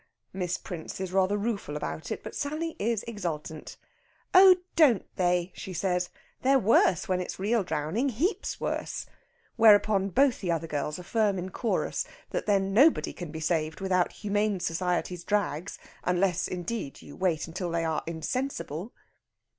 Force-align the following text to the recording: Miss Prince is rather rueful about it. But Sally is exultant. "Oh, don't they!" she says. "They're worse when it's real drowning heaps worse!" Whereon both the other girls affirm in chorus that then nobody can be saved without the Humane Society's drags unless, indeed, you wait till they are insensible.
Miss 0.33 0.57
Prince 0.57 0.99
is 0.99 1.11
rather 1.13 1.37
rueful 1.37 1.77
about 1.77 2.11
it. 2.11 2.23
But 2.23 2.33
Sally 2.33 2.75
is 2.79 3.03
exultant. 3.07 3.77
"Oh, 4.33 4.55
don't 4.75 5.05
they!" 5.15 5.51
she 5.53 5.73
says. 5.73 6.09
"They're 6.41 6.57
worse 6.57 7.07
when 7.07 7.21
it's 7.21 7.37
real 7.37 7.63
drowning 7.63 8.09
heaps 8.09 8.59
worse!" 8.59 9.05
Whereon 9.57 10.09
both 10.09 10.41
the 10.41 10.51
other 10.51 10.65
girls 10.65 10.97
affirm 10.97 11.37
in 11.37 11.51
chorus 11.51 12.03
that 12.31 12.47
then 12.47 12.73
nobody 12.73 13.13
can 13.13 13.29
be 13.29 13.39
saved 13.41 13.79
without 13.79 14.07
the 14.07 14.15
Humane 14.15 14.59
Society's 14.59 15.23
drags 15.23 15.77
unless, 16.03 16.47
indeed, 16.47 17.03
you 17.03 17.15
wait 17.15 17.47
till 17.53 17.69
they 17.69 17.85
are 17.85 18.01
insensible. 18.07 18.93